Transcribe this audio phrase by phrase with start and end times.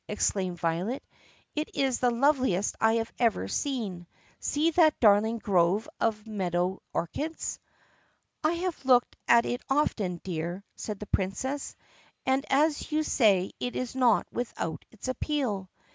[0.07, 1.03] exclaimed Violet.
[1.55, 4.07] "It is the loveliest I have ever seen.
[4.39, 7.59] See that darling grove of meadow orchids."
[8.43, 11.75] "I have looked at it often, dear," said the Princess,
[12.25, 15.69] "and as you say it is not without its appeal."